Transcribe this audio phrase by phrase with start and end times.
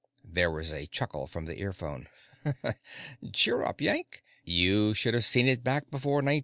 [0.25, 2.07] There was a chuckle from the earphone.
[3.33, 6.39] "Cheer up, Yank; you should have seen it back before 1968.